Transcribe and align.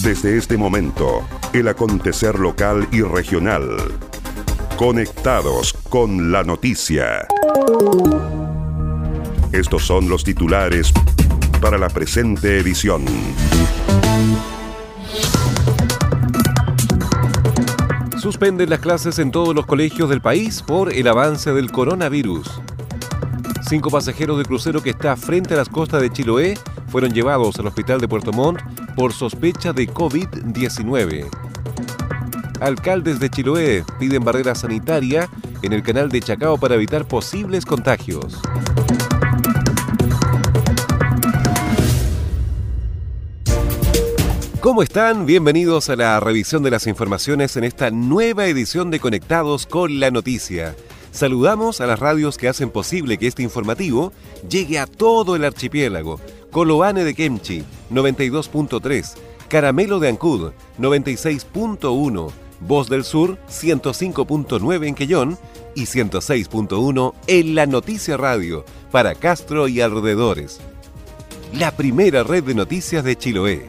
Desde 0.00 0.38
este 0.38 0.56
momento, 0.56 1.20
el 1.52 1.68
acontecer 1.68 2.38
local 2.38 2.88
y 2.90 3.02
regional. 3.02 3.76
Conectados 4.78 5.74
con 5.90 6.32
la 6.32 6.42
noticia. 6.42 7.28
Estos 9.52 9.84
son 9.84 10.08
los 10.08 10.24
titulares 10.24 10.94
para 11.60 11.76
la 11.76 11.90
presente 11.90 12.58
edición. 12.58 13.04
Suspenden 18.18 18.70
las 18.70 18.80
clases 18.80 19.18
en 19.18 19.30
todos 19.30 19.54
los 19.54 19.66
colegios 19.66 20.08
del 20.08 20.22
país 20.22 20.62
por 20.62 20.90
el 20.90 21.06
avance 21.06 21.52
del 21.52 21.70
coronavirus. 21.70 22.62
Cinco 23.68 23.90
pasajeros 23.90 24.38
de 24.38 24.46
crucero 24.46 24.82
que 24.82 24.90
está 24.90 25.16
frente 25.16 25.52
a 25.52 25.58
las 25.58 25.68
costas 25.68 26.00
de 26.00 26.10
Chiloé 26.10 26.58
fueron 26.88 27.12
llevados 27.12 27.58
al 27.58 27.66
hospital 27.66 28.00
de 28.00 28.08
Puerto 28.08 28.32
Montt 28.32 28.60
por 28.94 29.12
sospecha 29.12 29.72
de 29.72 29.88
COVID-19. 29.88 31.28
Alcaldes 32.60 33.18
de 33.18 33.30
Chiloé 33.30 33.84
piden 33.98 34.24
barrera 34.24 34.54
sanitaria 34.54 35.28
en 35.62 35.72
el 35.72 35.82
canal 35.82 36.08
de 36.08 36.20
Chacao 36.20 36.58
para 36.58 36.74
evitar 36.74 37.06
posibles 37.06 37.64
contagios. 37.64 38.40
¿Cómo 44.60 44.82
están? 44.84 45.26
Bienvenidos 45.26 45.90
a 45.90 45.96
la 45.96 46.20
revisión 46.20 46.62
de 46.62 46.70
las 46.70 46.86
informaciones 46.86 47.56
en 47.56 47.64
esta 47.64 47.90
nueva 47.90 48.46
edición 48.46 48.92
de 48.92 49.00
Conectados 49.00 49.66
con 49.66 49.98
la 49.98 50.12
Noticia. 50.12 50.76
Saludamos 51.10 51.80
a 51.80 51.86
las 51.86 51.98
radios 51.98 52.38
que 52.38 52.48
hacen 52.48 52.70
posible 52.70 53.18
que 53.18 53.26
este 53.26 53.42
informativo 53.42 54.12
llegue 54.48 54.78
a 54.78 54.86
todo 54.86 55.34
el 55.34 55.44
archipiélago. 55.44 56.20
Coloane 56.52 57.02
de 57.02 57.14
Kemchi, 57.14 57.64
92.3, 57.90 59.14
Caramelo 59.48 59.98
de 60.00 60.10
Ancud, 60.10 60.52
96.1, 60.78 62.30
Voz 62.60 62.88
del 62.90 63.04
Sur, 63.04 63.38
105.9 63.48 64.86
en 64.86 64.94
Quellón 64.94 65.38
y 65.74 65.84
106.1 65.84 67.14
en 67.26 67.54
La 67.54 67.64
Noticia 67.64 68.18
Radio, 68.18 68.66
para 68.90 69.14
Castro 69.14 69.66
y 69.66 69.80
alrededores. 69.80 70.60
La 71.54 71.74
primera 71.74 72.22
red 72.22 72.44
de 72.44 72.54
noticias 72.54 73.02
de 73.02 73.16
Chiloé. 73.16 73.66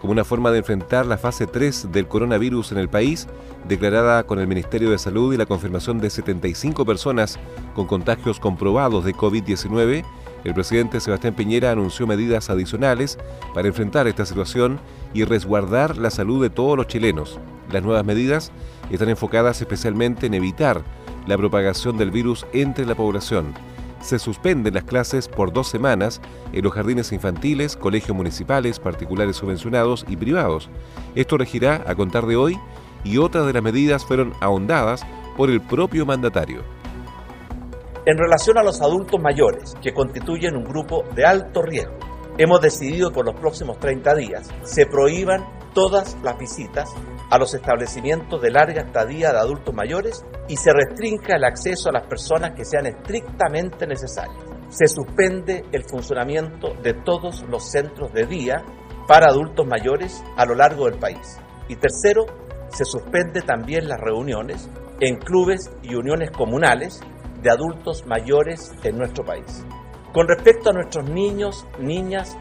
como 0.06 0.12
una 0.12 0.24
forma 0.24 0.52
de 0.52 0.60
enfrentar 0.60 1.08
la 1.08 1.18
fase 1.18 1.48
3 1.48 1.92
del 1.92 2.08
coronavirus 2.08 2.74
en 2.74 2.78
el 2.78 2.90
país, 2.90 3.28
declarada 3.68 4.22
con 4.28 4.38
el 4.38 4.46
Ministerio 4.46 4.92
de 4.92 5.00
Salud 5.00 5.34
y 5.34 5.38
la 5.38 5.48
confirmación 5.48 6.00
de 6.00 6.12
75 6.12 6.86
personas 6.86 7.40
con 7.74 7.88
contagios 7.88 8.40
comprobados 8.40 9.04
de 9.04 9.16
COVID-19, 9.16 10.06
el 10.46 10.54
presidente 10.54 11.02
Sebastián 11.02 11.34
Piñera 11.34 11.72
anunció 11.72 12.08
medidas 12.08 12.50
adicionales 12.50 13.20
para 13.54 13.68
enfrentar 13.68 14.08
esta 14.08 14.26
situación 14.26 14.80
y 15.14 15.26
resguardar 15.26 15.98
la 15.98 16.10
salud 16.10 16.42
de 16.42 16.50
todos 16.50 16.78
los 16.78 16.88
chilenos. 16.88 17.40
Las 17.70 17.84
nuevas 17.84 18.06
medidas 18.06 18.54
están 18.90 19.10
enfocadas 19.10 19.60
especialmente 19.60 20.28
en 20.28 20.36
evitar 20.36 20.82
la 21.28 21.38
propagación 21.38 21.98
del 21.98 22.12
virus 22.12 22.46
entre 22.54 22.86
la 22.86 22.96
población 22.96 23.54
se 24.06 24.20
suspenden 24.20 24.76
las 24.76 24.84
clases 24.84 25.28
por 25.28 25.52
dos 25.52 25.68
semanas 25.68 26.22
en 26.54 26.64
los 26.64 26.74
jardines 26.74 27.12
infantiles, 27.12 27.76
colegios 27.76 28.16
municipales, 28.16 28.80
particulares 28.80 29.38
subvencionados 29.38 30.06
y 30.08 30.16
privados. 30.16 30.70
Esto 31.16 31.38
regirá 31.38 31.84
a 31.88 31.96
contar 31.96 32.28
de 32.28 32.36
hoy 32.36 32.60
y 33.04 33.18
otras 33.18 33.48
de 33.48 33.54
las 33.54 33.64
medidas 33.64 34.06
fueron 34.06 34.34
ahondadas 34.42 35.04
por 35.36 35.50
el 35.50 35.60
propio 35.60 36.06
mandatario. 36.06 36.75
En 38.08 38.20
relación 38.20 38.60
a 38.60 38.64
los 38.64 38.82
adultos 38.82 39.20
mayores, 39.20 39.74
que 39.82 39.92
constituyen 39.92 40.56
un 40.56 40.64
grupo 40.64 41.04
de 41.16 41.26
alto 41.26 41.64
riesgo, 41.64 41.98
hemos 42.38 42.62
decidido 42.62 43.10
que 43.10 43.16
por 43.16 43.26
los 43.26 43.40
próximos 43.40 43.80
30 43.80 44.14
días 44.14 44.48
se 44.62 44.86
prohíban 44.86 45.44
todas 45.74 46.16
las 46.22 46.38
visitas 46.38 46.88
a 47.32 47.40
los 47.40 47.56
establecimientos 47.56 48.40
de 48.44 48.52
larga 48.52 48.84
estadía 48.84 49.32
de 49.32 49.40
adultos 49.40 49.74
mayores 49.74 50.24
y 50.48 50.56
se 50.56 50.72
restrinja 50.72 51.36
el 51.36 51.46
acceso 51.46 51.90
a 51.90 51.94
las 51.94 52.06
personas 52.06 52.52
que 52.56 52.64
sean 52.64 52.86
estrictamente 52.86 53.88
necesarias. 53.88 54.38
Se 54.70 54.88
suspende 54.88 55.66
el 55.72 55.84
funcionamiento 55.84 56.76
de 56.84 56.94
todos 56.94 57.44
los 57.50 57.72
centros 57.72 58.14
de 58.14 58.28
día 58.28 58.64
para 59.08 59.32
adultos 59.32 59.66
mayores 59.66 60.24
a 60.38 60.46
lo 60.46 60.54
largo 60.54 60.86
del 60.86 61.00
país. 61.00 61.40
Y 61.68 61.76
tercero, 61.76 62.28
se 62.70 62.86
suspende 62.86 63.42
también 63.42 63.88
las 63.88 64.00
reuniones 64.00 64.70
en 65.00 65.18
clubes 65.18 65.72
y 65.82 65.96
uniones 65.96 66.30
comunales 66.30 67.02
de 67.46 67.52
adultos 67.52 68.08
mayores 68.08 68.74
en 68.82 68.98
nuestro 68.98 69.24
país. 69.24 69.64
Con 70.12 70.28
respecto 70.28 70.72
a 70.72 70.74
nuestros 70.74 71.08
niños, 71.08 71.64
niñas 71.78 72.36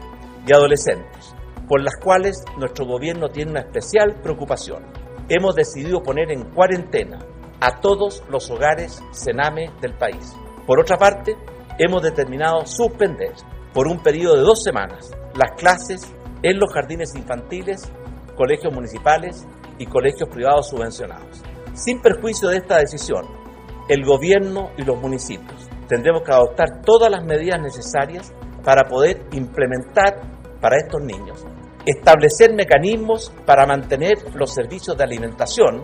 y 0.47 0.51
adolescentes, 0.51 1.35
por 1.69 1.83
las 1.83 1.93
cuales 2.03 2.43
nuestro 2.57 2.87
gobierno 2.87 3.29
tiene 3.29 3.51
una 3.51 3.59
especial 3.59 4.19
preocupación. 4.23 4.83
Hemos 5.29 5.53
decidido 5.53 6.01
poner 6.01 6.31
en 6.31 6.45
cuarentena 6.51 7.19
a 7.59 7.79
todos 7.81 8.23
los 8.29 8.49
hogares 8.49 8.99
Sename 9.11 9.71
del 9.79 9.93
país. 9.93 10.35
Por 10.65 10.79
otra 10.79 10.97
parte, 10.97 11.37
hemos 11.77 12.01
determinado 12.01 12.65
suspender 12.65 13.33
por 13.75 13.87
un 13.87 14.01
periodo 14.01 14.37
de 14.37 14.41
dos 14.41 14.63
semanas 14.63 15.11
las 15.35 15.51
clases 15.51 16.11
en 16.41 16.59
los 16.59 16.73
jardines 16.73 17.13
infantiles, 17.15 17.91
colegios 18.35 18.73
municipales 18.73 19.45
y 19.77 19.85
colegios 19.85 20.29
privados 20.29 20.69
subvencionados. 20.69 21.43
Sin 21.73 22.01
perjuicio 22.01 22.49
de 22.49 22.57
esta 22.57 22.77
decisión, 22.77 23.44
el 23.87 24.05
gobierno 24.05 24.71
y 24.77 24.83
los 24.83 24.99
municipios 24.99 25.69
tendremos 25.87 26.23
que 26.23 26.31
adoptar 26.31 26.81
todas 26.83 27.11
las 27.11 27.23
medidas 27.23 27.61
necesarias 27.61 28.33
para 28.63 28.87
poder 28.87 29.25
implementar 29.31 30.59
para 30.59 30.77
estos 30.77 31.01
niños 31.01 31.45
establecer 31.85 32.53
mecanismos 32.53 33.31
para 33.45 33.65
mantener 33.65 34.17
los 34.33 34.53
servicios 34.53 34.97
de 34.97 35.03
alimentación 35.03 35.83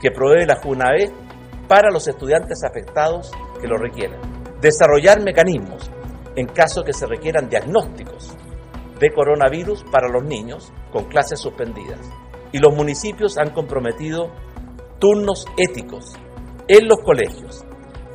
que 0.00 0.10
provee 0.10 0.46
la 0.46 0.60
JUNAVE 0.62 1.10
para 1.68 1.90
los 1.90 2.06
estudiantes 2.08 2.62
afectados 2.64 3.30
que 3.60 3.68
lo 3.68 3.76
requieran. 3.76 4.20
Desarrollar 4.60 5.22
mecanismos 5.22 5.90
en 6.36 6.46
caso 6.46 6.84
que 6.84 6.92
se 6.92 7.06
requieran 7.06 7.48
diagnósticos 7.48 8.34
de 8.98 9.10
coronavirus 9.10 9.84
para 9.90 10.08
los 10.08 10.22
niños 10.24 10.72
con 10.92 11.04
clases 11.04 11.40
suspendidas. 11.40 12.00
Y 12.52 12.58
los 12.58 12.74
municipios 12.74 13.38
han 13.38 13.50
comprometido 13.50 14.30
turnos 14.98 15.46
éticos 15.56 16.12
en 16.70 16.86
los 16.86 17.00
colegios 17.00 17.64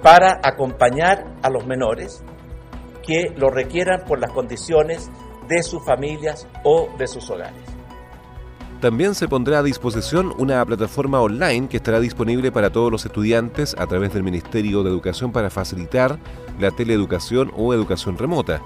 para 0.02 0.40
acompañar 0.42 1.36
a 1.44 1.50
los 1.50 1.68
menores 1.68 2.24
que 3.06 3.34
lo 3.36 3.50
requieran 3.50 4.06
por 4.08 4.18
las 4.18 4.32
condiciones 4.32 5.10
de 5.50 5.62
sus 5.62 5.84
familias 5.84 6.48
o 6.64 6.88
de 6.98 7.06
sus 7.06 7.30
hogares. 7.30 7.62
También 8.80 9.14
se 9.14 9.28
pondrá 9.28 9.60
a 9.60 9.64
disposición 9.64 10.34
una 10.38 10.64
plataforma 10.66 11.20
online 11.20 11.68
que 11.68 11.78
estará 11.78 12.00
disponible 12.00 12.50
para 12.50 12.70
todos 12.70 12.90
los 12.90 13.06
estudiantes 13.06 13.76
a 13.78 13.88
través 13.88 14.14
del 14.14 14.24
Ministerio 14.24 14.84
de 14.84 14.90
Educación 14.90 15.34
para 15.34 15.50
facilitar 15.50 16.18
la 16.58 16.72
teleeducación 16.72 17.52
o 17.58 17.74
educación 17.74 18.18
remota. 18.18 18.62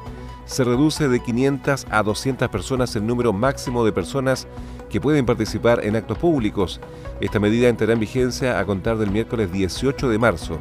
Se 0.49 0.63
reduce 0.63 1.07
de 1.07 1.19
500 1.19 1.85
a 1.91 2.01
200 2.01 2.49
personas 2.49 2.95
el 2.95 3.05
número 3.05 3.31
máximo 3.31 3.85
de 3.85 3.91
personas 3.91 4.47
que 4.89 4.99
pueden 4.99 5.23
participar 5.23 5.85
en 5.85 5.95
actos 5.95 6.17
públicos. 6.17 6.81
Esta 7.21 7.39
medida 7.39 7.69
entrará 7.69 7.93
en 7.93 7.99
vigencia 7.99 8.57
a 8.59 8.65
contar 8.65 8.97
del 8.97 9.11
miércoles 9.11 9.51
18 9.51 10.09
de 10.09 10.17
marzo. 10.17 10.57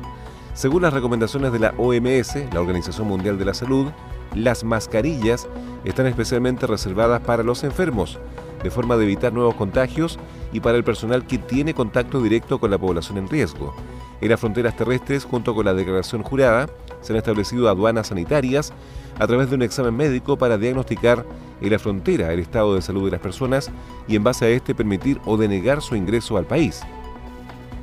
Según 0.52 0.82
las 0.82 0.92
recomendaciones 0.92 1.52
de 1.52 1.58
la 1.58 1.72
OMS, 1.78 2.52
la 2.52 2.60
Organización 2.60 3.08
Mundial 3.08 3.38
de 3.38 3.46
la 3.46 3.54
Salud, 3.54 3.86
las 4.34 4.62
mascarillas 4.62 5.48
están 5.86 6.06
especialmente 6.06 6.66
reservadas 6.66 7.22
para 7.22 7.42
los 7.42 7.64
enfermos, 7.64 8.18
de 8.62 8.70
forma 8.70 8.98
de 8.98 9.04
evitar 9.04 9.32
nuevos 9.32 9.54
contagios 9.54 10.18
y 10.52 10.60
para 10.60 10.76
el 10.76 10.84
personal 10.84 11.26
que 11.26 11.38
tiene 11.38 11.72
contacto 11.72 12.20
directo 12.20 12.60
con 12.60 12.70
la 12.70 12.78
población 12.78 13.16
en 13.16 13.28
riesgo. 13.30 13.74
En 14.20 14.28
las 14.28 14.38
fronteras 14.38 14.76
terrestres, 14.76 15.24
junto 15.24 15.54
con 15.54 15.64
la 15.64 15.72
declaración 15.72 16.22
jurada, 16.22 16.68
se 17.00 17.12
han 17.12 17.16
establecido 17.16 17.68
aduanas 17.68 18.08
sanitarias 18.08 18.72
a 19.18 19.26
través 19.26 19.50
de 19.50 19.56
un 19.56 19.62
examen 19.62 19.96
médico 19.96 20.36
para 20.36 20.58
diagnosticar 20.58 21.24
en 21.60 21.70
la 21.70 21.78
frontera 21.78 22.32
el 22.32 22.40
estado 22.40 22.74
de 22.74 22.82
salud 22.82 23.04
de 23.04 23.12
las 23.12 23.20
personas 23.20 23.70
y 24.06 24.16
en 24.16 24.24
base 24.24 24.44
a 24.44 24.48
este 24.48 24.74
permitir 24.74 25.20
o 25.24 25.36
denegar 25.36 25.82
su 25.82 25.96
ingreso 25.96 26.36
al 26.36 26.46
país. 26.46 26.82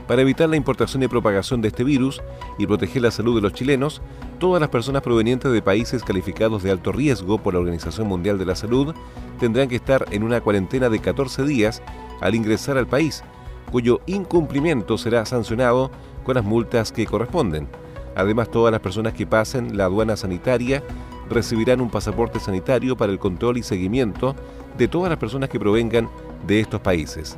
Para 0.07 0.21
evitar 0.21 0.47
la 0.47 0.55
importación 0.55 1.01
y 1.01 1.07
propagación 1.07 1.61
de 1.61 1.69
este 1.69 1.83
virus 1.83 2.21
y 2.59 2.67
proteger 2.67 3.01
la 3.01 3.11
salud 3.11 3.35
de 3.35 3.41
los 3.41 3.53
chilenos, 3.53 4.01
todas 4.39 4.61
las 4.61 4.69
personas 4.69 5.01
provenientes 5.01 5.51
de 5.51 5.63
países 5.63 6.03
calificados 6.03 6.61
de 6.61 6.69
alto 6.69 6.91
riesgo 6.91 7.39
por 7.39 7.55
la 7.55 7.59
Organización 7.59 8.07
Mundial 8.07 8.37
de 8.37 8.45
la 8.45 8.55
Salud 8.55 8.93
tendrán 9.39 9.67
que 9.67 9.77
estar 9.77 10.05
en 10.11 10.23
una 10.23 10.41
cuarentena 10.41 10.89
de 10.89 10.99
14 10.99 11.43
días 11.45 11.81
al 12.21 12.35
ingresar 12.35 12.77
al 12.77 12.85
país, 12.85 13.23
cuyo 13.71 13.99
incumplimiento 14.05 14.97
será 14.99 15.25
sancionado 15.25 15.89
con 16.23 16.35
las 16.35 16.45
multas 16.45 16.91
que 16.91 17.07
corresponden. 17.07 17.67
Además, 18.15 18.49
todas 18.49 18.71
las 18.71 18.81
personas 18.81 19.13
que 19.13 19.27
pasen 19.27 19.77
la 19.77 19.85
aduana 19.85 20.15
sanitaria 20.15 20.81
recibirán 21.29 21.81
un 21.81 21.89
pasaporte 21.89 22.39
sanitario 22.39 22.95
para 22.95 23.11
el 23.11 23.19
control 23.19 23.57
y 23.57 23.63
seguimiento 23.63 24.35
de 24.77 24.87
todas 24.87 25.09
las 25.09 25.19
personas 25.19 25.49
que 25.49 25.59
provengan 25.59 26.09
de 26.47 26.59
estos 26.59 26.81
países. 26.81 27.37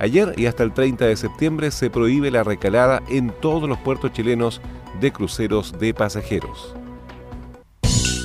Ayer 0.00 0.32
y 0.36 0.46
hasta 0.46 0.62
el 0.62 0.72
30 0.72 1.06
de 1.06 1.16
septiembre 1.16 1.70
se 1.70 1.90
prohíbe 1.90 2.30
la 2.30 2.44
recalada 2.44 3.02
en 3.08 3.30
todos 3.40 3.68
los 3.68 3.78
puertos 3.78 4.12
chilenos 4.12 4.60
de 5.00 5.12
cruceros 5.12 5.78
de 5.78 5.92
pasajeros. 5.92 6.77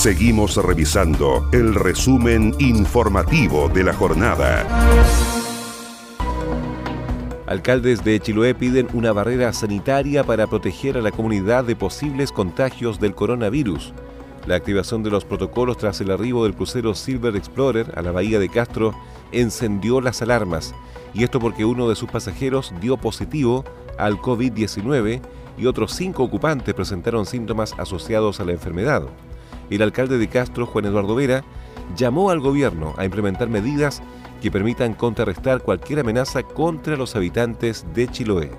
Seguimos 0.00 0.56
revisando 0.56 1.46
el 1.52 1.74
resumen 1.74 2.54
informativo 2.58 3.68
de 3.68 3.84
la 3.84 3.92
jornada. 3.92 4.66
Alcaldes 7.46 8.02
de 8.02 8.18
Chiloé 8.18 8.54
piden 8.54 8.88
una 8.94 9.12
barrera 9.12 9.52
sanitaria 9.52 10.24
para 10.24 10.46
proteger 10.46 10.96
a 10.96 11.02
la 11.02 11.10
comunidad 11.10 11.64
de 11.64 11.76
posibles 11.76 12.32
contagios 12.32 12.98
del 12.98 13.14
coronavirus. 13.14 13.92
La 14.46 14.54
activación 14.54 15.02
de 15.02 15.10
los 15.10 15.26
protocolos 15.26 15.76
tras 15.76 16.00
el 16.00 16.10
arribo 16.10 16.44
del 16.44 16.54
crucero 16.54 16.94
Silver 16.94 17.36
Explorer 17.36 17.92
a 17.94 18.00
la 18.00 18.10
bahía 18.10 18.38
de 18.38 18.48
Castro 18.48 18.94
encendió 19.32 20.00
las 20.00 20.22
alarmas, 20.22 20.74
y 21.12 21.24
esto 21.24 21.40
porque 21.40 21.66
uno 21.66 21.90
de 21.90 21.94
sus 21.94 22.10
pasajeros 22.10 22.72
dio 22.80 22.96
positivo 22.96 23.66
al 23.98 24.16
COVID-19 24.16 25.20
y 25.58 25.66
otros 25.66 25.92
cinco 25.92 26.22
ocupantes 26.22 26.72
presentaron 26.72 27.26
síntomas 27.26 27.74
asociados 27.76 28.40
a 28.40 28.46
la 28.46 28.52
enfermedad. 28.52 29.02
El 29.70 29.82
alcalde 29.82 30.18
de 30.18 30.28
Castro, 30.28 30.66
Juan 30.66 30.84
Eduardo 30.84 31.14
Vera, 31.14 31.44
llamó 31.96 32.30
al 32.30 32.40
gobierno 32.40 32.94
a 32.98 33.04
implementar 33.04 33.48
medidas 33.48 34.02
que 34.42 34.50
permitan 34.50 34.94
contrarrestar 34.94 35.62
cualquier 35.62 36.00
amenaza 36.00 36.42
contra 36.42 36.96
los 36.96 37.14
habitantes 37.14 37.86
de 37.94 38.08
Chiloé. 38.08 38.50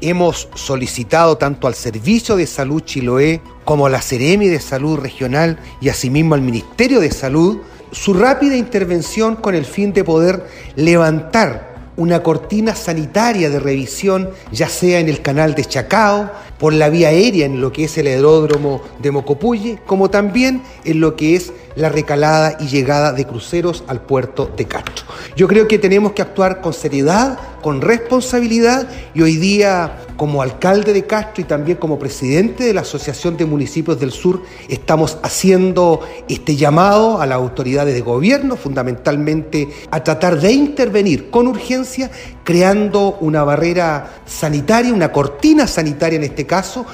Hemos 0.00 0.48
solicitado 0.54 1.36
tanto 1.38 1.66
al 1.66 1.74
Servicio 1.74 2.36
de 2.36 2.46
Salud 2.46 2.82
Chiloé 2.82 3.40
como 3.64 3.86
a 3.86 3.90
la 3.90 4.02
Ceremi 4.02 4.48
de 4.48 4.60
Salud 4.60 4.98
Regional 4.98 5.58
y 5.80 5.88
asimismo 5.88 6.34
al 6.34 6.42
Ministerio 6.42 7.00
de 7.00 7.10
Salud 7.10 7.58
su 7.92 8.12
rápida 8.12 8.56
intervención 8.56 9.36
con 9.36 9.54
el 9.54 9.64
fin 9.64 9.92
de 9.92 10.04
poder 10.04 10.46
levantar 10.74 11.73
una 11.96 12.22
cortina 12.22 12.74
sanitaria 12.74 13.50
de 13.50 13.60
revisión, 13.60 14.30
ya 14.52 14.68
sea 14.68 15.00
en 15.00 15.08
el 15.08 15.22
canal 15.22 15.54
de 15.54 15.64
Chacao, 15.64 16.30
por 16.58 16.72
la 16.72 16.88
vía 16.88 17.08
aérea 17.08 17.46
en 17.46 17.60
lo 17.60 17.72
que 17.72 17.84
es 17.84 17.98
el 17.98 18.06
aeródromo 18.06 18.82
de 19.00 19.10
Mocopulle, 19.10 19.78
como 19.86 20.10
también 20.10 20.62
en 20.84 21.00
lo 21.00 21.16
que 21.16 21.36
es 21.36 21.52
la 21.76 21.88
recalada 21.88 22.56
y 22.60 22.66
llegada 22.66 23.12
de 23.12 23.26
cruceros 23.26 23.84
al 23.88 24.00
puerto 24.00 24.50
de 24.56 24.64
Castro. 24.66 25.04
Yo 25.36 25.48
creo 25.48 25.66
que 25.66 25.78
tenemos 25.78 26.12
que 26.12 26.22
actuar 26.22 26.60
con 26.60 26.72
seriedad, 26.72 27.38
con 27.60 27.80
responsabilidad 27.80 28.88
y 29.14 29.22
hoy 29.22 29.36
día 29.36 29.98
como 30.16 30.42
alcalde 30.42 30.92
de 30.92 31.04
Castro 31.04 31.42
y 31.42 31.44
también 31.44 31.78
como 31.78 31.98
presidente 31.98 32.64
de 32.64 32.74
la 32.74 32.82
Asociación 32.82 33.36
de 33.36 33.46
Municipios 33.46 33.98
del 33.98 34.12
Sur 34.12 34.42
estamos 34.68 35.18
haciendo 35.22 36.00
este 36.28 36.56
llamado 36.56 37.20
a 37.20 37.26
las 37.26 37.36
autoridades 37.36 37.94
de 37.94 38.00
gobierno, 38.00 38.56
fundamentalmente 38.56 39.68
a 39.90 40.04
tratar 40.04 40.40
de 40.40 40.52
intervenir 40.52 41.30
con 41.30 41.46
urgencia, 41.46 42.10
creando 42.44 43.16
una 43.20 43.44
barrera 43.44 44.14
sanitaria, 44.24 44.92
una 44.92 45.12
cortina 45.12 45.66
sanitaria 45.66 46.16
en 46.16 46.24
este 46.24 46.46
caso. 46.46 46.86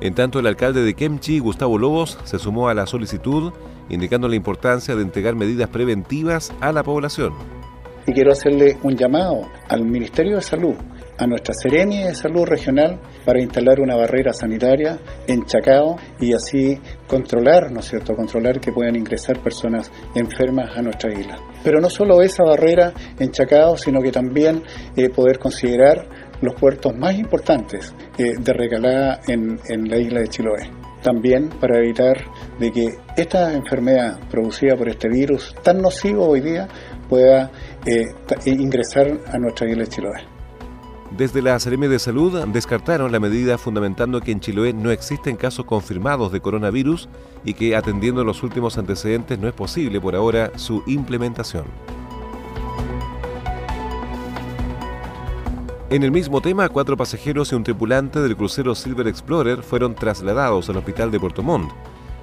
En 0.00 0.14
tanto, 0.14 0.38
el 0.38 0.46
alcalde 0.46 0.82
de 0.82 0.94
Kemchi, 0.94 1.38
Gustavo 1.38 1.78
Lobos, 1.78 2.18
se 2.24 2.38
sumó 2.38 2.68
a 2.68 2.74
la 2.74 2.86
solicitud, 2.86 3.52
indicando 3.88 4.28
la 4.28 4.36
importancia 4.36 4.94
de 4.94 5.02
entregar 5.02 5.34
medidas 5.34 5.70
preventivas 5.70 6.52
a 6.60 6.70
la 6.72 6.82
población. 6.82 7.32
Y 8.06 8.12
quiero 8.12 8.32
hacerle 8.32 8.78
un 8.82 8.96
llamado 8.96 9.48
al 9.68 9.84
Ministerio 9.84 10.36
de 10.36 10.42
Salud 10.42 10.74
a 11.18 11.26
nuestra 11.26 11.54
Sereni 11.54 12.04
de 12.04 12.14
Salud 12.14 12.44
Regional 12.44 13.00
para 13.24 13.40
instalar 13.40 13.80
una 13.80 13.96
barrera 13.96 14.32
sanitaria 14.32 14.98
en 15.26 15.44
Chacao 15.44 15.96
y 16.20 16.32
así 16.32 16.78
controlar, 17.06 17.72
¿no 17.72 17.80
es 17.80 17.86
cierto?, 17.86 18.14
controlar 18.14 18.60
que 18.60 18.72
puedan 18.72 18.96
ingresar 18.96 19.42
personas 19.42 19.90
enfermas 20.14 20.76
a 20.76 20.82
nuestra 20.82 21.12
isla. 21.12 21.38
Pero 21.62 21.80
no 21.80 21.90
solo 21.90 22.22
esa 22.22 22.44
barrera 22.44 22.92
en 23.18 23.30
Chacao, 23.30 23.76
sino 23.76 24.00
que 24.00 24.12
también 24.12 24.62
eh, 24.96 25.08
poder 25.08 25.38
considerar 25.38 26.08
los 26.40 26.54
puertos 26.54 26.94
más 26.94 27.14
importantes 27.14 27.94
eh, 28.18 28.34
de 28.38 28.52
recalada 28.52 29.20
en, 29.26 29.58
en 29.68 29.88
la 29.88 29.98
isla 29.98 30.20
de 30.20 30.28
Chiloé 30.28 30.70
también 31.06 31.50
para 31.60 31.78
evitar 31.78 32.16
de 32.58 32.72
que 32.72 32.88
esta 33.16 33.52
enfermedad 33.52 34.18
producida 34.28 34.74
por 34.74 34.88
este 34.88 35.08
virus 35.08 35.54
tan 35.62 35.78
nocivo 35.78 36.26
hoy 36.26 36.40
día 36.40 36.66
pueda 37.08 37.52
eh, 37.86 38.06
ingresar 38.46 39.06
a 39.32 39.38
nuestra 39.38 39.70
isla 39.70 39.84
de 39.84 39.88
Chiloé. 39.88 40.35
Desde 41.12 41.40
la 41.40 41.58
Seremi 41.58 41.86
de 41.86 41.98
Salud 41.98 42.46
descartaron 42.48 43.12
la 43.12 43.20
medida 43.20 43.58
fundamentando 43.58 44.20
que 44.20 44.32
en 44.32 44.40
Chiloé 44.40 44.72
no 44.72 44.90
existen 44.90 45.36
casos 45.36 45.64
confirmados 45.64 46.32
de 46.32 46.40
coronavirus 46.40 47.08
y 47.44 47.54
que 47.54 47.76
atendiendo 47.76 48.24
los 48.24 48.42
últimos 48.42 48.76
antecedentes 48.76 49.38
no 49.38 49.48
es 49.48 49.54
posible 49.54 50.00
por 50.00 50.16
ahora 50.16 50.50
su 50.56 50.82
implementación. 50.86 51.64
En 55.88 56.02
el 56.02 56.10
mismo 56.10 56.40
tema, 56.40 56.68
cuatro 56.68 56.96
pasajeros 56.96 57.52
y 57.52 57.54
un 57.54 57.62
tripulante 57.62 58.20
del 58.20 58.36
crucero 58.36 58.74
Silver 58.74 59.06
Explorer 59.06 59.62
fueron 59.62 59.94
trasladados 59.94 60.68
al 60.68 60.78
hospital 60.78 61.12
de 61.12 61.20
Puerto 61.20 61.44
Montt. 61.44 61.70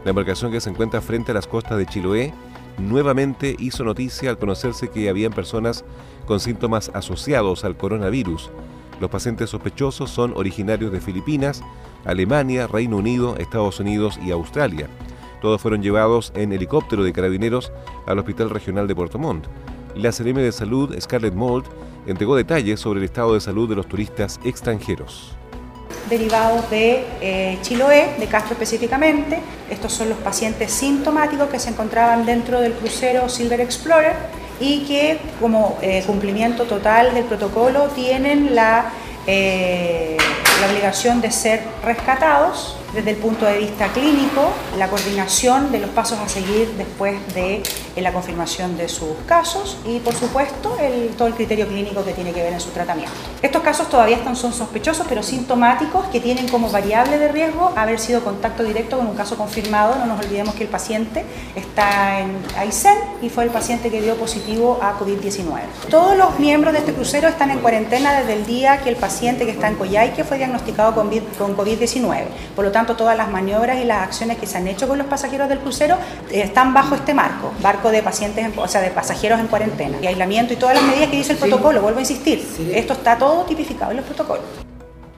La 0.03 0.09
embarcación 0.09 0.51
que 0.51 0.59
se 0.59 0.69
encuentra 0.69 0.99
frente 0.99 1.31
a 1.31 1.35
las 1.35 1.47
costas 1.47 1.77
de 1.77 1.85
Chiloé 1.85 2.33
nuevamente 2.77 3.55
hizo 3.57 3.85
noticia 3.85 4.29
al 4.29 4.37
conocerse 4.37 4.89
que 4.89 5.07
habían 5.07 5.31
personas 5.31 5.85
con 6.25 6.41
síntomas 6.41 6.91
asociados 6.93 7.63
al 7.63 7.77
coronavirus. 7.77 8.51
Los 8.99 9.09
pacientes 9.09 9.49
sospechosos 9.49 10.09
son 10.09 10.33
originarios 10.35 10.91
de 10.91 11.01
Filipinas, 11.01 11.61
Alemania, 12.05 12.67
Reino 12.67 12.97
Unido, 12.97 13.35
Estados 13.37 13.79
Unidos 13.79 14.19
y 14.23 14.31
Australia. 14.31 14.87
Todos 15.41 15.61
fueron 15.61 15.81
llevados 15.81 16.31
en 16.35 16.53
helicóptero 16.53 17.03
de 17.03 17.11
carabineros 17.11 17.71
al 18.05 18.19
Hospital 18.19 18.49
Regional 18.49 18.87
de 18.87 18.95
Puerto 18.95 19.19
Montt. 19.19 19.47
La 19.95 20.11
CRM 20.11 20.35
de 20.35 20.51
Salud, 20.51 20.95
Scarlett 20.99 21.33
Mold, 21.33 21.65
entregó 22.07 22.35
detalles 22.35 22.79
sobre 22.79 22.99
el 22.99 23.05
estado 23.05 23.33
de 23.33 23.41
salud 23.41 23.67
de 23.67 23.75
los 23.75 23.87
turistas 23.87 24.39
extranjeros 24.43 25.35
derivados 26.09 26.69
de 26.69 27.05
eh, 27.21 27.57
Chiloé, 27.61 28.15
de 28.19 28.27
Castro 28.27 28.53
específicamente. 28.53 29.39
Estos 29.69 29.93
son 29.93 30.09
los 30.09 30.17
pacientes 30.19 30.71
sintomáticos 30.71 31.49
que 31.49 31.59
se 31.59 31.69
encontraban 31.69 32.25
dentro 32.25 32.59
del 32.59 32.73
crucero 32.73 33.29
Silver 33.29 33.61
Explorer 33.61 34.13
y 34.63 34.85
que 34.85 35.19
como 35.41 35.77
eh, 35.81 36.03
cumplimiento 36.07 36.63
total 36.63 37.13
del 37.13 37.25
protocolo 37.25 37.89
tienen 37.89 38.55
la, 38.55 38.85
eh, 39.27 40.15
la 40.61 40.67
obligación 40.67 41.19
de 41.19 41.31
ser 41.31 41.61
rescatados 41.83 42.77
desde 42.93 43.11
el 43.11 43.17
punto 43.17 43.45
de 43.45 43.57
vista 43.57 43.87
clínico, 43.87 44.51
la 44.77 44.87
coordinación 44.87 45.71
de 45.71 45.79
los 45.79 45.89
pasos 45.89 46.19
a 46.19 46.29
seguir 46.29 46.69
después 46.77 47.15
de 47.33 47.63
la 47.97 48.11
confirmación 48.11 48.77
de 48.77 48.87
sus 48.87 49.15
casos 49.27 49.77
y, 49.85 49.99
por 49.99 50.13
supuesto, 50.13 50.77
el, 50.79 51.09
todo 51.17 51.27
el 51.27 51.33
criterio 51.33 51.67
clínico 51.67 52.03
que 52.03 52.13
tiene 52.13 52.31
que 52.31 52.43
ver 52.43 52.53
en 52.53 52.59
su 52.59 52.69
tratamiento. 52.69 53.13
Estos 53.41 53.61
casos 53.63 53.89
todavía 53.89 54.17
están, 54.17 54.35
son 54.35 54.53
sospechosos, 54.53 55.05
pero 55.09 55.23
sintomáticos 55.23 56.05
que 56.07 56.19
tienen 56.19 56.47
como 56.47 56.69
variable 56.69 57.17
de 57.17 57.29
riesgo 57.29 57.71
haber 57.75 57.99
sido 57.99 58.23
contacto 58.23 58.63
directo 58.63 58.97
con 58.97 59.07
un 59.07 59.15
caso 59.15 59.37
confirmado. 59.37 59.95
No 59.95 60.05
nos 60.05 60.19
olvidemos 60.23 60.53
que 60.55 60.63
el 60.63 60.69
paciente 60.69 61.25
está 61.55 62.19
en 62.19 62.37
Aysén 62.57 62.97
y 63.21 63.29
fue 63.29 63.43
el 63.43 63.49
paciente 63.49 63.89
que 63.89 64.01
dio 64.01 64.15
positivo 64.15 64.79
a 64.81 64.99
COVID-19. 64.99 65.61
Todos 65.89 66.17
los 66.17 66.39
miembros 66.39 66.73
de 66.73 66.79
este 66.79 66.93
crucero 66.93 67.27
están 67.27 67.51
en 67.51 67.59
cuarentena 67.59 68.19
desde 68.19 68.33
el 68.33 68.45
día 68.45 68.81
que 68.81 68.89
el 68.89 68.95
paciente 68.95 69.45
que 69.45 69.51
está 69.51 69.67
en 69.67 69.75
Coyhaique 69.75 70.23
fue 70.23 70.37
diagnosticado 70.37 70.93
con 70.93 71.09
COVID-19. 71.09 72.23
Por 72.55 72.65
lo 72.65 72.71
tanto, 72.71 72.82
todas 72.85 73.17
las 73.17 73.29
maniobras 73.31 73.81
y 73.81 73.85
las 73.85 74.03
acciones 74.03 74.37
que 74.37 74.45
se 74.45 74.57
han 74.57 74.67
hecho 74.67 74.87
con 74.87 74.97
los 74.97 75.07
pasajeros 75.07 75.49
del 75.49 75.59
crucero 75.59 75.97
eh, 76.29 76.41
están 76.41 76.73
bajo 76.73 76.95
este 76.95 77.13
marco, 77.13 77.51
barco 77.61 77.89
de 77.89 78.03
pacientes, 78.03 78.45
o 78.55 78.67
sea, 78.67 78.81
de 78.81 78.91
pasajeros 78.91 79.39
en 79.39 79.47
cuarentena, 79.47 79.97
y 80.01 80.07
aislamiento 80.07 80.53
y 80.53 80.57
todas 80.57 80.75
las 80.75 80.83
medidas 80.83 81.09
que 81.09 81.17
dice 81.17 81.33
el 81.33 81.39
protocolo, 81.39 81.81
vuelvo 81.81 81.97
a 81.97 82.01
insistir, 82.01 82.45
esto 82.73 82.93
está 82.93 83.17
todo 83.17 83.43
tipificado 83.43 83.91
en 83.91 83.97
los 83.97 84.05
protocolos. 84.05 84.45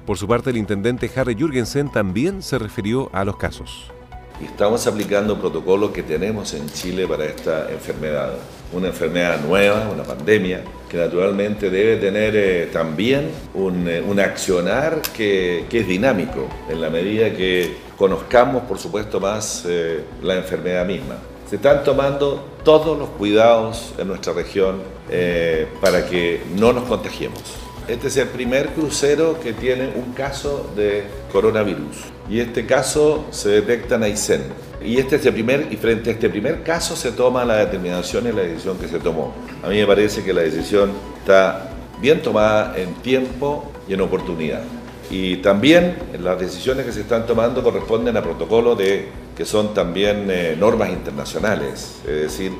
Por 0.05 0.17
su 0.17 0.27
parte, 0.27 0.51
el 0.51 0.57
intendente 0.57 1.09
Harry 1.15 1.35
Jürgensen 1.35 1.91
también 1.91 2.43
se 2.43 2.59
refirió 2.59 3.09
a 3.11 3.25
los 3.25 3.37
casos. 3.37 3.91
estamos 4.39 4.85
aplicando 4.85 5.39
protocolos 5.39 5.91
que 5.91 6.03
tenemos 6.03 6.53
en 6.53 6.69
Chile 6.69 7.07
para 7.07 7.25
esta 7.25 7.71
enfermedad. 7.71 8.33
Una 8.73 8.87
enfermedad 8.87 9.39
nueva, 9.41 9.89
una 9.93 10.03
pandemia, 10.03 10.61
que 10.89 10.97
naturalmente 10.97 11.69
debe 11.69 11.97
tener 11.97 12.35
eh, 12.35 12.69
también 12.71 13.29
un, 13.53 13.87
eh, 13.87 14.01
un 14.01 14.19
accionar 14.19 15.01
que, 15.15 15.65
que, 15.69 15.79
es 15.79 15.87
dinámico, 15.87 16.47
en 16.69 16.81
la 16.81 16.89
medida 16.89 17.31
que 17.31 17.75
conozcamos, 17.97 18.63
por 18.63 18.77
supuesto, 18.77 19.19
más 19.19 19.63
eh, 19.67 20.03
la 20.21 20.35
enfermedad 20.35 20.85
misma. 20.85 21.15
Se 21.49 21.57
están 21.57 21.83
tomando 21.83 22.43
todos 22.63 22.97
los 22.97 23.09
cuidados 23.09 23.93
en 23.97 24.07
nuestra 24.07 24.33
región 24.33 24.81
eh, 25.09 25.67
para 25.79 26.07
que 26.07 26.41
no 26.55 26.73
nos 26.73 26.85
contagiemos. 26.85 27.39
Este 27.87 28.07
es 28.07 28.17
el 28.17 28.29
primer 28.29 28.69
crucero 28.69 29.39
que 29.39 29.53
tiene 29.53 29.89
un 29.95 30.13
caso 30.13 30.71
de 30.75 31.03
coronavirus 31.31 31.97
y 32.27 32.39
este 32.39 32.65
caso 32.65 33.25
se 33.29 33.49
detecta 33.49 33.95
en 33.95 34.03
Aysén. 34.03 34.41
Y, 34.85 34.97
este 34.97 35.15
es 35.15 35.25
el 35.25 35.33
primer, 35.33 35.67
y 35.71 35.77
frente 35.77 36.09
a 36.09 36.13
este 36.13 36.29
primer 36.29 36.63
caso 36.63 36.95
se 36.95 37.11
toma 37.11 37.43
la 37.43 37.57
determinación 37.57 38.27
y 38.27 38.31
la 38.31 38.43
decisión 38.43 38.77
que 38.77 38.87
se 38.87 38.99
tomó. 38.99 39.33
A 39.63 39.69
mí 39.69 39.77
me 39.77 39.87
parece 39.87 40.23
que 40.23 40.33
la 40.33 40.41
decisión 40.41 40.91
está 41.19 41.69
bien 42.01 42.21
tomada 42.21 42.77
en 42.77 42.93
tiempo 42.95 43.71
y 43.87 43.93
en 43.93 44.01
oportunidad. 44.01 44.61
Y 45.09 45.37
también 45.37 45.97
las 46.21 46.39
decisiones 46.39 46.85
que 46.85 46.91
se 46.91 47.01
están 47.01 47.25
tomando 47.25 47.63
corresponden 47.63 48.17
a 48.17 48.21
protocolos 48.21 48.77
de, 48.77 49.07
que 49.35 49.45
son 49.45 49.73
también 49.73 50.27
eh, 50.29 50.55
normas 50.57 50.89
internacionales. 50.89 52.01
Es 52.07 52.21
decir, 52.21 52.51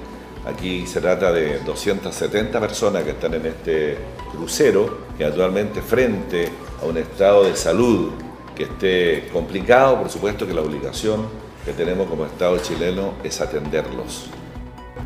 aquí 0.46 0.86
se 0.86 1.02
trata 1.02 1.32
de 1.32 1.60
270 1.60 2.60
personas 2.60 3.04
que 3.04 3.12
están 3.12 3.34
en 3.34 3.46
este 3.48 3.98
crucero, 4.32 5.00
que 5.18 5.26
actualmente 5.26 5.82
frente 5.82 6.50
a 6.82 6.86
un 6.86 6.98
estado 6.98 7.44
de 7.44 7.56
salud 7.56 8.12
que 8.56 8.64
esté 8.64 9.28
complicado, 9.34 10.00
por 10.00 10.10
supuesto 10.10 10.48
que 10.48 10.54
la 10.54 10.62
obligación 10.62 11.45
que 11.66 11.74
tenemos 11.74 12.08
como 12.08 12.26
Estado 12.26 12.58
chileno 12.60 13.14
es 13.24 13.42
atenderlos. 13.42 14.30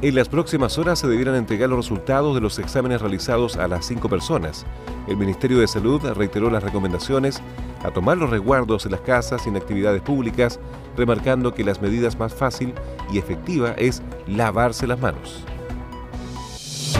En 0.02 0.16
las 0.16 0.30
próximas 0.30 0.78
horas 0.78 1.00
se 1.00 1.08
debieran 1.08 1.36
entregar 1.36 1.70
los 1.70 1.80
resultados 1.80 2.36
de 2.36 2.42
los 2.42 2.60
exámenes 2.60 3.02
realizados 3.02 3.58
a 3.58 3.68
las 3.68 3.86
cinco 3.86 4.08
personas. 4.08 4.66
El 5.08 5.18
Ministerio 5.18 5.60
de 5.60 5.68
Salud 5.68 6.02
reiteró 6.14 6.50
las 6.50 6.64
recomendaciones 6.64 7.42
a 7.84 7.92
tomar 7.92 8.18
los 8.18 8.30
resguardos 8.30 8.86
en 8.86 8.92
las 8.92 9.02
casas 9.02 9.46
y 9.46 9.50
en 9.50 9.58
actividades 9.58 10.02
públicas, 10.02 10.60
remarcando 10.96 11.54
que 11.54 11.64
las 11.64 11.82
medidas 11.82 12.18
más 12.18 12.34
fácil 12.34 12.74
y 13.12 13.18
efectiva 13.18 13.72
es 13.72 14.02
lavarse 14.28 14.88
las 14.88 15.00
manos. 15.00 15.44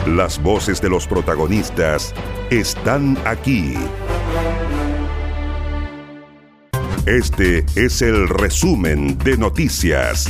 Las 0.06 0.42
voces 0.42 0.80
de 0.80 0.90
los 0.90 1.06
protagonistas 1.06 2.14
están 2.50 3.16
aquí. 3.24 3.76
Este 7.10 7.66
es 7.74 8.02
el 8.02 8.28
resumen 8.28 9.18
de 9.18 9.36
noticias. 9.36 10.28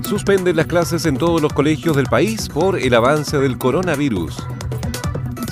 Suspenden 0.00 0.56
las 0.56 0.64
clases 0.64 1.04
en 1.04 1.18
todos 1.18 1.42
los 1.42 1.52
colegios 1.52 1.94
del 1.94 2.06
país 2.06 2.48
por 2.48 2.78
el 2.78 2.94
avance 2.94 3.36
del 3.36 3.58
coronavirus. 3.58 4.34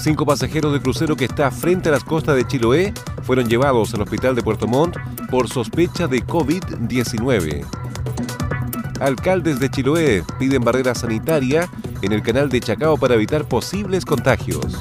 Cinco 0.01 0.25
pasajeros 0.25 0.73
de 0.73 0.81
crucero 0.81 1.17
que 1.17 1.27
está 1.27 1.51
frente 1.51 1.91
a 1.91 1.93
las 1.93 2.03
costas 2.03 2.37
de 2.37 2.47
Chiloé 2.47 2.95
fueron 3.23 3.47
llevados 3.47 3.93
al 3.93 4.01
hospital 4.01 4.35
de 4.35 4.43
Puerto 4.43 4.67
Montt 4.67 4.97
por 5.31 5.51
sospecha 5.51 6.07
de 6.07 6.25
COVID-19. 6.25 7.63
Alcaldes 9.01 9.61
de 9.61 9.69
Chiloé 9.71 10.25
piden 10.39 10.65
barrera 10.65 10.95
sanitaria 10.95 11.69
en 12.01 12.13
el 12.13 12.23
canal 12.23 12.49
de 12.49 12.61
Chacao 12.61 12.97
para 12.97 13.17
evitar 13.17 13.47
posibles 13.47 14.07
contagios. 14.07 14.81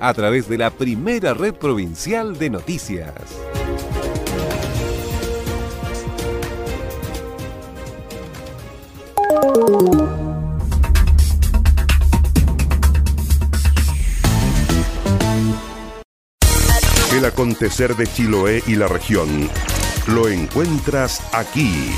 a 0.00 0.14
través 0.14 0.48
de 0.48 0.58
la 0.58 0.70
primera 0.70 1.34
red 1.34 1.54
provincial 1.54 2.38
de 2.38 2.50
noticias. 2.50 3.14
El 17.12 17.24
acontecer 17.24 17.96
de 17.96 18.06
Chiloé 18.06 18.62
y 18.66 18.76
la 18.76 18.86
región 18.86 19.48
lo 20.06 20.28
encuentras 20.28 21.22
aquí. 21.32 21.92